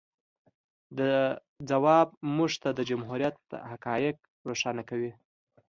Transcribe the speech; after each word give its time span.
د 0.99 1.01
ځواب 1.69 2.07
موږ 2.35 2.51
ته 2.61 2.69
د 2.77 2.79
جمهوریت 2.89 3.35
حقایق 3.71 4.17
روښانه 4.49 4.83
کوي. 4.89 5.11